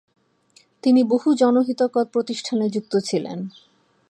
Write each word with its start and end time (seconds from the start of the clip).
তিনি 0.83 1.01
বহু 1.03 1.29
জনহিতকর 1.33 2.05
প্রতিষ্ঠানে 2.05 2.65
যুক্ত 2.69 2.93
ছিলেন। 2.99 3.39